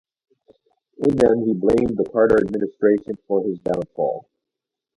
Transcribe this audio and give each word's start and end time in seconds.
In 0.97 1.15
them 1.15 1.45
he 1.45 1.53
blamed 1.53 1.95
the 1.95 2.09
Carter 2.11 2.37
Administration 2.37 3.17
for 3.27 3.43
his 3.43 3.59
downfall. 3.59 4.25